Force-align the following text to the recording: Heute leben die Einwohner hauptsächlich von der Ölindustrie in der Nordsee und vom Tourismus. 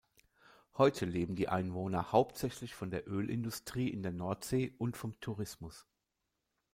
Heute 0.79 1.05
leben 1.05 1.35
die 1.35 1.47
Einwohner 1.47 2.11
hauptsächlich 2.11 2.73
von 2.73 2.89
der 2.89 3.07
Ölindustrie 3.07 3.87
in 3.87 4.01
der 4.01 4.11
Nordsee 4.11 4.73
und 4.79 4.97
vom 4.97 5.19
Tourismus. 5.19 5.85